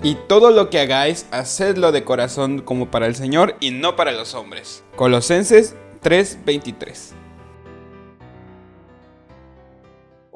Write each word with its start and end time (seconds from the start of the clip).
Y 0.00 0.14
todo 0.28 0.52
lo 0.52 0.70
que 0.70 0.78
hagáis, 0.78 1.26
hacedlo 1.32 1.90
de 1.90 2.04
corazón 2.04 2.60
como 2.60 2.88
para 2.88 3.06
el 3.06 3.16
Señor 3.16 3.56
y 3.58 3.72
no 3.72 3.96
para 3.96 4.12
los 4.12 4.34
hombres. 4.34 4.84
Colosenses 4.94 5.74
3:23 6.02 7.14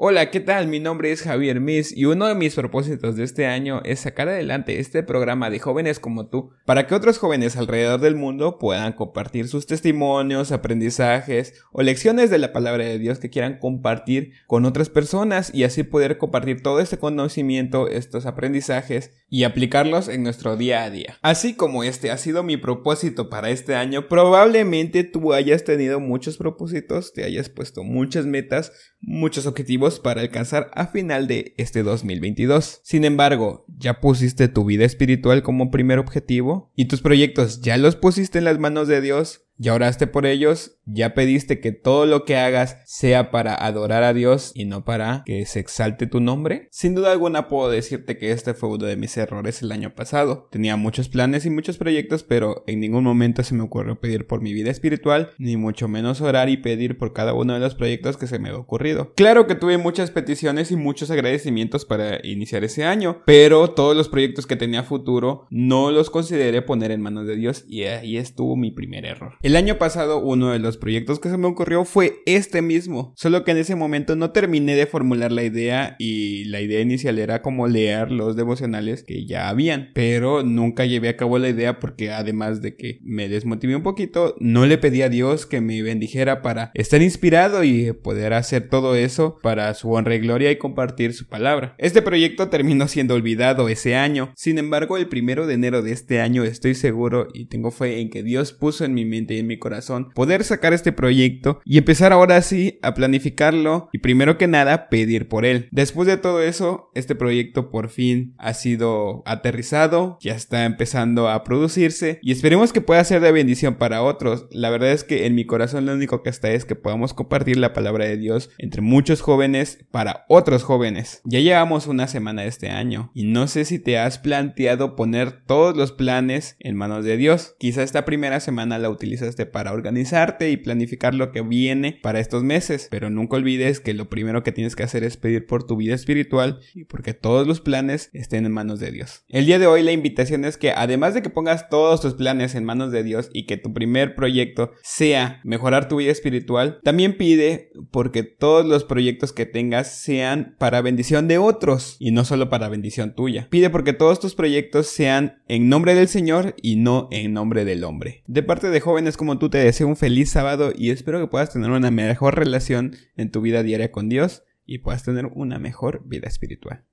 Hola, 0.05 0.31
¿qué 0.31 0.41
tal? 0.41 0.67
Mi 0.67 0.81
nombre 0.81 1.13
es 1.13 1.21
Javier 1.21 1.61
Miss 1.61 1.95
y 1.95 2.03
uno 2.03 2.27
de 2.27 2.35
mis 2.35 2.55
propósitos 2.55 3.15
de 3.15 3.23
este 3.23 3.45
año 3.45 3.81
es 3.85 4.01
sacar 4.01 4.27
adelante 4.27 4.81
este 4.81 5.01
programa 5.01 5.49
de 5.49 5.59
jóvenes 5.59 6.01
como 6.01 6.27
tú 6.27 6.51
para 6.65 6.87
que 6.87 6.93
otros 6.93 7.19
jóvenes 7.19 7.55
alrededor 7.55 8.01
del 8.01 8.17
mundo 8.17 8.57
puedan 8.57 8.91
compartir 8.91 9.47
sus 9.47 9.65
testimonios, 9.65 10.51
aprendizajes 10.51 11.53
o 11.71 11.83
lecciones 11.83 12.29
de 12.29 12.37
la 12.37 12.51
palabra 12.51 12.83
de 12.83 12.99
Dios 12.99 13.19
que 13.19 13.29
quieran 13.29 13.59
compartir 13.59 14.33
con 14.45 14.65
otras 14.65 14.89
personas 14.89 15.55
y 15.55 15.63
así 15.63 15.83
poder 15.83 16.17
compartir 16.17 16.61
todo 16.63 16.81
este 16.81 16.97
conocimiento, 16.97 17.87
estos 17.87 18.25
aprendizajes 18.25 19.11
y 19.33 19.45
aplicarlos 19.45 20.09
en 20.09 20.21
nuestro 20.21 20.57
día 20.57 20.83
a 20.83 20.91
día. 20.91 21.17
Así 21.23 21.55
como 21.55 21.83
este 21.83 22.11
ha 22.11 22.19
sido 22.19 22.43
mi 22.43 22.55
propósito 22.55 23.31
para 23.31 23.49
este 23.49 23.73
año, 23.73 24.07
probablemente 24.07 25.03
tú 25.03 25.33
hayas 25.33 25.63
tenido 25.63 25.99
muchos 25.99 26.37
propósitos, 26.37 27.13
te 27.13 27.23
hayas 27.23 27.49
puesto 27.49 27.83
muchas 27.83 28.27
metas, 28.27 28.71
muchos 29.01 29.47
objetivos 29.47 29.99
para 29.99 30.21
alcanzar 30.21 30.69
a 30.75 30.85
final 30.85 31.25
de 31.25 31.55
este 31.57 31.81
2022. 31.81 32.81
Sin 32.83 33.05
embargo, 33.05 33.65
¿ya 33.75 33.99
pusiste 34.01 34.49
tu 34.49 34.65
vida 34.65 34.85
espiritual 34.85 35.41
como 35.41 35.71
primer 35.71 35.97
objetivo? 35.97 36.71
¿Y 36.75 36.85
tus 36.85 37.01
proyectos 37.01 37.61
ya 37.61 37.75
los 37.77 37.95
pusiste 37.95 38.37
en 38.37 38.45
las 38.45 38.59
manos 38.59 38.87
de 38.87 39.01
Dios? 39.01 39.47
¿Ya 39.63 39.73
oraste 39.73 40.07
por 40.07 40.25
ellos? 40.25 40.77
¿Ya 40.85 41.13
pediste 41.13 41.61
que 41.61 41.71
todo 41.71 42.05
lo 42.05 42.25
que 42.25 42.35
hagas 42.35 42.79
sea 42.85 43.31
para 43.31 43.55
adorar 43.55 44.03
a 44.03 44.13
Dios 44.13 44.51
y 44.53 44.65
no 44.65 44.83
para 44.83 45.23
que 45.25 45.45
se 45.45 45.61
exalte 45.61 46.05
tu 46.05 46.19
nombre? 46.19 46.67
Sin 46.69 46.95
duda 46.95 47.13
alguna 47.13 47.47
puedo 47.47 47.69
decirte 47.69 48.17
que 48.17 48.33
este 48.33 48.53
fue 48.53 48.67
uno 48.67 48.85
de 48.85 48.97
mis 48.97 49.15
errores 49.15 49.61
el 49.61 49.71
año 49.71 49.95
pasado. 49.95 50.49
Tenía 50.51 50.75
muchos 50.75 51.07
planes 51.07 51.45
y 51.45 51.49
muchos 51.49 51.77
proyectos, 51.77 52.23
pero 52.23 52.65
en 52.67 52.81
ningún 52.81 53.05
momento 53.05 53.41
se 53.41 53.55
me 53.55 53.63
ocurrió 53.63 54.01
pedir 54.01 54.27
por 54.27 54.41
mi 54.41 54.51
vida 54.51 54.69
espiritual, 54.69 55.29
ni 55.37 55.55
mucho 55.55 55.87
menos 55.87 56.19
orar 56.19 56.49
y 56.49 56.57
pedir 56.57 56.97
por 56.97 57.13
cada 57.13 57.33
uno 57.33 57.53
de 57.53 57.61
los 57.61 57.73
proyectos 57.73 58.17
que 58.17 58.27
se 58.27 58.39
me 58.39 58.49
ha 58.49 58.57
ocurrido. 58.57 59.13
Claro 59.15 59.47
que 59.47 59.55
tuve 59.55 59.77
muchas 59.77 60.11
peticiones 60.11 60.71
y 60.71 60.75
muchos 60.75 61.09
agradecimientos 61.09 61.85
para 61.85 62.19
iniciar 62.27 62.65
ese 62.65 62.83
año, 62.83 63.21
pero 63.25 63.69
todos 63.69 63.95
los 63.95 64.09
proyectos 64.09 64.45
que 64.45 64.57
tenía 64.57 64.83
futuro 64.83 65.47
no 65.49 65.89
los 65.89 66.09
consideré 66.09 66.61
poner 66.61 66.91
en 66.91 67.01
manos 67.01 67.27
de 67.27 67.37
Dios 67.37 67.63
y 67.69 67.83
ahí 67.83 68.17
estuvo 68.17 68.57
mi 68.57 68.69
primer 68.69 69.05
error. 69.05 69.37
Año 69.55 69.77
pasado 69.77 70.19
uno 70.19 70.51
de 70.51 70.59
los 70.59 70.77
proyectos 70.77 71.19
que 71.19 71.29
se 71.29 71.37
me 71.37 71.47
ocurrió 71.47 71.85
fue 71.85 72.21
este 72.25 72.61
mismo, 72.61 73.13
solo 73.15 73.43
que 73.43 73.51
en 73.51 73.57
ese 73.57 73.75
momento 73.75 74.15
no 74.15 74.31
terminé 74.31 74.75
de 74.75 74.85
formular 74.85 75.31
la 75.31 75.43
idea 75.43 75.95
y 75.99 76.45
la 76.45 76.61
idea 76.61 76.81
inicial 76.81 77.19
era 77.19 77.41
como 77.41 77.67
leer 77.67 78.11
los 78.11 78.35
devocionales 78.35 79.03
que 79.03 79.25
ya 79.25 79.49
habían, 79.49 79.91
pero 79.93 80.43
nunca 80.43 80.85
llevé 80.85 81.09
a 81.09 81.17
cabo 81.17 81.39
la 81.39 81.49
idea 81.49 81.79
porque 81.79 82.11
además 82.11 82.61
de 82.61 82.75
que 82.75 82.99
me 83.03 83.29
desmotivé 83.29 83.75
un 83.75 83.83
poquito, 83.83 84.35
no 84.39 84.65
le 84.65 84.77
pedí 84.77 85.01
a 85.01 85.09
Dios 85.09 85.45
que 85.45 85.61
me 85.61 85.81
bendijera 85.81 86.41
para 86.41 86.71
estar 86.73 87.01
inspirado 87.01 87.63
y 87.63 87.91
poder 87.91 88.33
hacer 88.33 88.69
todo 88.69 88.95
eso 88.95 89.37
para 89.41 89.73
su 89.73 89.91
honra 89.91 90.15
y 90.15 90.19
gloria 90.19 90.51
y 90.51 90.57
compartir 90.57 91.13
su 91.13 91.27
palabra. 91.27 91.75
Este 91.77 92.01
proyecto 92.01 92.49
terminó 92.49 92.87
siendo 92.87 93.15
olvidado 93.15 93.69
ese 93.69 93.95
año, 93.95 94.31
sin 94.35 94.57
embargo 94.57 94.97
el 94.97 95.07
primero 95.07 95.47
de 95.47 95.55
enero 95.55 95.81
de 95.81 95.91
este 95.91 96.21
año 96.21 96.43
estoy 96.43 96.75
seguro 96.75 97.27
y 97.33 97.45
tengo 97.45 97.71
fe 97.71 97.99
en 97.99 98.09
que 98.09 98.23
Dios 98.23 98.53
puso 98.53 98.85
en 98.85 98.93
mi 98.93 99.05
mente 99.05 99.32
en 99.39 99.47
mi 99.47 99.57
corazón 99.57 100.11
poder 100.13 100.43
sacar 100.43 100.73
este 100.73 100.91
proyecto 100.91 101.61
y 101.65 101.77
empezar 101.77 102.13
ahora 102.13 102.41
sí 102.41 102.79
a 102.81 102.93
planificarlo 102.93 103.89
y 103.91 103.99
primero 103.99 104.37
que 104.37 104.47
nada 104.47 104.89
pedir 104.89 105.27
por 105.27 105.45
él. 105.45 105.67
Después 105.71 106.07
de 106.07 106.17
todo 106.17 106.41
eso, 106.41 106.91
este 106.93 107.15
proyecto 107.15 107.69
por 107.69 107.89
fin 107.89 108.35
ha 108.37 108.53
sido 108.53 109.23
aterrizado, 109.25 110.17
ya 110.21 110.35
está 110.35 110.65
empezando 110.65 111.29
a 111.29 111.43
producirse 111.43 112.19
y 112.21 112.31
esperemos 112.31 112.73
que 112.73 112.81
pueda 112.81 113.03
ser 113.03 113.21
de 113.21 113.31
bendición 113.31 113.75
para 113.75 114.03
otros. 114.03 114.47
La 114.51 114.69
verdad 114.69 114.91
es 114.91 115.03
que 115.03 115.25
en 115.25 115.35
mi 115.35 115.45
corazón 115.45 115.85
lo 115.85 115.93
único 115.93 116.23
que 116.23 116.29
está 116.29 116.51
es 116.51 116.65
que 116.65 116.75
podamos 116.75 117.13
compartir 117.13 117.57
la 117.57 117.73
palabra 117.73 118.05
de 118.05 118.17
Dios 118.17 118.49
entre 118.57 118.81
muchos 118.81 119.21
jóvenes 119.21 119.85
para 119.91 120.25
otros 120.27 120.63
jóvenes. 120.63 121.21
Ya 121.23 121.39
llevamos 121.39 121.87
una 121.87 122.07
semana 122.07 122.43
de 122.43 122.47
este 122.47 122.69
año 122.69 123.11
y 123.13 123.25
no 123.25 123.47
sé 123.47 123.65
si 123.65 123.79
te 123.79 123.97
has 123.97 124.19
planteado 124.19 124.95
poner 124.95 125.43
todos 125.45 125.75
los 125.75 125.91
planes 125.91 126.55
en 126.59 126.75
manos 126.75 127.05
de 127.05 127.17
Dios. 127.17 127.55
Quizá 127.59 127.83
esta 127.83 128.05
primera 128.05 128.39
semana 128.39 128.77
la 128.77 128.89
utilices 129.27 129.45
para 129.51 129.73
organizarte 129.73 130.51
y 130.51 130.57
planificar 130.57 131.13
lo 131.13 131.31
que 131.31 131.41
viene 131.41 131.99
para 132.01 132.19
estos 132.19 132.43
meses. 132.43 132.87
Pero 132.89 133.09
nunca 133.09 133.37
olvides 133.37 133.79
que 133.79 133.93
lo 133.93 134.09
primero 134.09 134.43
que 134.43 134.51
tienes 134.51 134.75
que 134.75 134.83
hacer 134.83 135.03
es 135.03 135.17
pedir 135.17 135.45
por 135.45 135.65
tu 135.65 135.77
vida 135.77 135.95
espiritual 135.95 136.59
y 136.73 136.85
porque 136.85 137.13
todos 137.13 137.47
los 137.47 137.61
planes 137.61 138.09
estén 138.13 138.45
en 138.45 138.51
manos 138.51 138.79
de 138.79 138.91
Dios. 138.91 139.23
El 139.29 139.45
día 139.45 139.59
de 139.59 139.67
hoy 139.67 139.83
la 139.83 139.91
invitación 139.91 140.45
es 140.45 140.57
que 140.57 140.71
además 140.71 141.13
de 141.13 141.21
que 141.21 141.29
pongas 141.29 141.69
todos 141.69 142.01
tus 142.01 142.13
planes 142.13 142.55
en 142.55 142.65
manos 142.65 142.91
de 142.91 143.03
Dios 143.03 143.29
y 143.33 143.45
que 143.45 143.57
tu 143.57 143.73
primer 143.73 144.15
proyecto 144.15 144.71
sea 144.81 145.41
mejorar 145.43 145.87
tu 145.87 145.97
vida 145.97 146.11
espiritual, 146.11 146.79
también 146.83 147.17
pide 147.17 147.71
porque 147.91 148.23
todos 148.23 148.65
los 148.65 148.83
proyectos 148.83 149.33
que 149.33 149.45
tengas 149.45 150.01
sean 150.01 150.55
para 150.57 150.81
bendición 150.81 151.27
de 151.27 151.37
otros 151.37 151.97
y 151.99 152.11
no 152.11 152.25
solo 152.25 152.49
para 152.49 152.69
bendición 152.69 153.15
tuya. 153.15 153.47
Pide 153.49 153.69
porque 153.69 153.93
todos 153.93 154.19
tus 154.19 154.35
proyectos 154.35 154.87
sean 154.87 155.41
en 155.47 155.69
nombre 155.69 155.95
del 155.95 156.07
Señor 156.07 156.55
y 156.61 156.75
no 156.77 157.07
en 157.11 157.33
nombre 157.33 157.65
del 157.65 157.83
hombre. 157.83 158.23
De 158.27 158.43
parte 158.43 158.69
de 158.69 158.79
jóvenes 158.79 159.12
como 159.17 159.39
tú 159.39 159.49
te 159.49 159.57
deseo 159.57 159.87
un 159.87 159.95
feliz 159.95 160.29
sábado 160.29 160.71
y 160.75 160.91
espero 160.91 161.19
que 161.19 161.27
puedas 161.27 161.51
tener 161.51 161.71
una 161.71 161.91
mejor 161.91 162.35
relación 162.37 162.95
en 163.15 163.31
tu 163.31 163.41
vida 163.41 163.63
diaria 163.63 163.91
con 163.91 164.09
Dios 164.09 164.43
y 164.65 164.79
puedas 164.79 165.03
tener 165.03 165.25
una 165.27 165.59
mejor 165.59 166.01
vida 166.05 166.27
espiritual. 166.27 166.85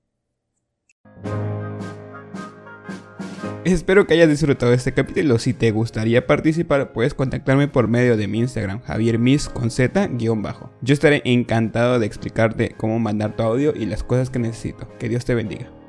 Espero 3.63 4.07
que 4.07 4.15
hayas 4.15 4.29
disfrutado 4.29 4.73
este 4.73 4.91
capítulo. 4.91 5.37
Si 5.37 5.53
te 5.53 5.69
gustaría 5.69 6.25
participar, 6.25 6.93
puedes 6.93 7.13
contactarme 7.13 7.67
por 7.67 7.87
medio 7.87 8.17
de 8.17 8.27
mi 8.27 8.39
Instagram, 8.39 8.81
Javier 8.81 9.19
con 9.53 9.69
Z 9.69 10.09
bajo. 10.37 10.71
Yo 10.81 10.93
estaré 10.93 11.21
encantado 11.25 11.99
de 11.99 12.07
explicarte 12.07 12.73
cómo 12.75 12.97
mandar 12.97 13.35
tu 13.35 13.43
audio 13.43 13.73
y 13.75 13.85
las 13.85 14.03
cosas 14.03 14.31
que 14.31 14.39
necesito. 14.39 14.87
Que 14.97 15.09
Dios 15.09 15.25
te 15.25 15.35
bendiga. 15.35 15.80